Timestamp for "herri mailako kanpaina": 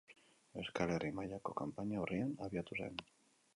0.95-2.01